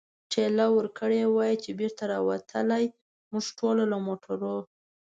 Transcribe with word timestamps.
ټېله 0.31 0.65
ورکړې 0.77 1.21
وای، 1.35 1.53
چې 1.63 1.69
بېرته 1.79 2.03
را 2.11 2.19
وتلای، 2.27 2.85
موږ 3.31 3.45
ټول 3.57 3.77
له 3.91 3.97
موټرو. 4.07 4.55